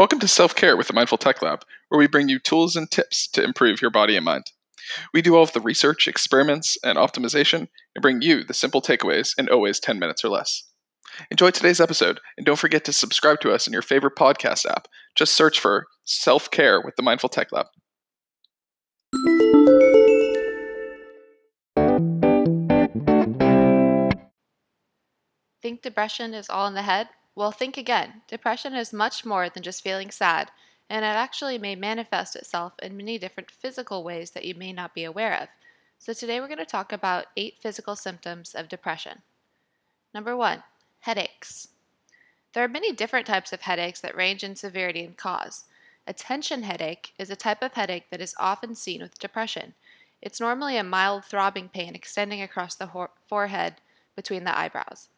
[0.00, 2.90] Welcome to Self Care with the Mindful Tech Lab, where we bring you tools and
[2.90, 4.50] tips to improve your body and mind.
[5.12, 9.38] We do all of the research, experiments, and optimization and bring you the simple takeaways
[9.38, 10.62] in always 10 minutes or less.
[11.30, 14.88] Enjoy today's episode, and don't forget to subscribe to us in your favorite podcast app.
[15.16, 17.66] Just search for Self Care with the Mindful Tech Lab.
[25.60, 27.08] Think depression is all in the head?
[27.36, 28.22] Well, think again.
[28.26, 30.50] Depression is much more than just feeling sad,
[30.88, 34.94] and it actually may manifest itself in many different physical ways that you may not
[34.94, 35.48] be aware of.
[35.98, 39.22] So, today we're going to talk about eight physical symptoms of depression.
[40.12, 40.64] Number one,
[41.00, 41.68] headaches.
[42.52, 45.66] There are many different types of headaches that range in severity and cause.
[46.08, 49.74] A tension headache is a type of headache that is often seen with depression.
[50.20, 52.90] It's normally a mild throbbing pain extending across the
[53.28, 53.76] forehead
[54.16, 55.08] between the eyebrows.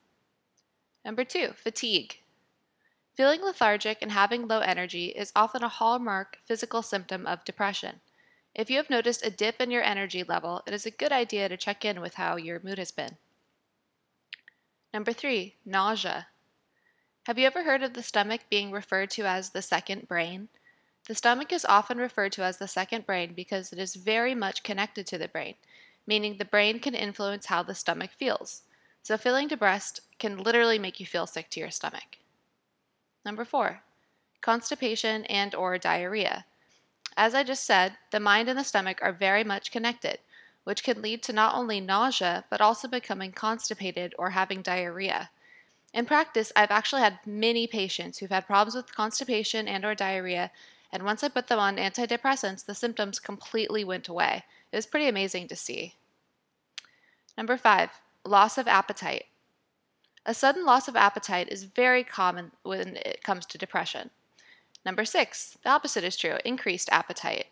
[1.05, 2.20] Number two, fatigue.
[3.15, 8.01] Feeling lethargic and having low energy is often a hallmark physical symptom of depression.
[8.54, 11.49] If you have noticed a dip in your energy level, it is a good idea
[11.49, 13.16] to check in with how your mood has been.
[14.93, 16.27] Number three, nausea.
[17.27, 20.49] Have you ever heard of the stomach being referred to as the second brain?
[21.09, 24.62] The stomach is often referred to as the second brain because it is very much
[24.62, 25.55] connected to the brain,
[26.07, 28.62] meaning the brain can influence how the stomach feels.
[29.03, 32.19] So filling feeling depressed can literally make you feel sick to your stomach.
[33.25, 33.83] Number 4.
[34.41, 36.45] Constipation and or diarrhea.
[37.17, 40.19] As I just said, the mind and the stomach are very much connected,
[40.65, 45.30] which can lead to not only nausea but also becoming constipated or having diarrhea.
[45.93, 50.53] In practice, I've actually had many patients who've had problems with constipation and or diarrhea,
[50.93, 54.45] and once I put them on antidepressants, the symptoms completely went away.
[54.71, 55.97] It was pretty amazing to see.
[57.37, 57.91] Number 5,
[58.24, 59.26] loss of appetite.
[60.24, 64.10] A sudden loss of appetite is very common when it comes to depression.
[64.84, 67.47] Number six, the opposite is true increased appetite.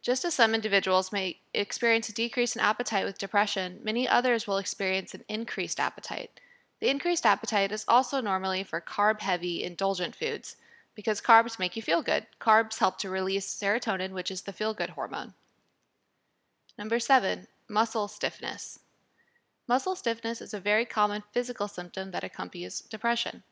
[0.00, 4.58] Just as some individuals may experience a decrease in appetite with depression, many others will
[4.58, 6.40] experience an increased appetite.
[6.80, 10.56] The increased appetite is also normally for carb heavy, indulgent foods
[10.94, 12.26] because carbs make you feel good.
[12.40, 15.34] Carbs help to release serotonin, which is the feel good hormone.
[16.76, 18.80] Number seven, muscle stiffness.
[19.68, 23.42] Muscle stiffness is a very common physical symptom that accompanies depression.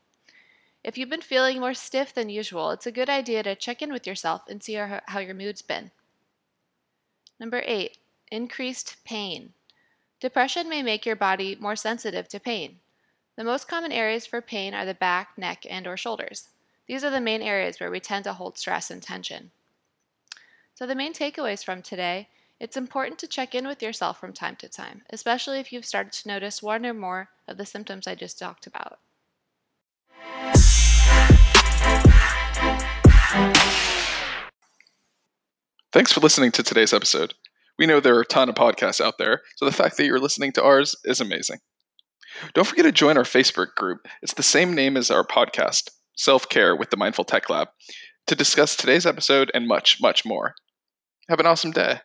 [0.82, 3.92] If you've been feeling more stiff than usual, it's a good idea to check in
[3.92, 5.90] with yourself and see how your mood's been.
[7.38, 7.98] Number eight,
[8.30, 9.52] increased pain.
[10.18, 12.80] Depression may make your body more sensitive to pain.
[13.36, 16.48] The most common areas for pain are the back, neck, and or shoulders.
[16.86, 19.50] These are the main areas where we tend to hold stress and tension.
[20.74, 22.28] So the main takeaways from today
[22.58, 26.12] it's important to check in with yourself from time to time, especially if you've started
[26.12, 28.98] to notice one or more of the symptoms I just talked about.
[35.92, 37.34] Thanks for listening to today's episode.
[37.78, 40.18] We know there are a ton of podcasts out there, so the fact that you're
[40.18, 41.58] listening to ours is amazing.
[42.54, 44.08] Don't forget to join our Facebook group.
[44.22, 47.68] It's the same name as our podcast, Self Care with the Mindful Tech Lab,
[48.26, 50.54] to discuss today's episode and much, much more.
[51.28, 52.00] Have an awesome day.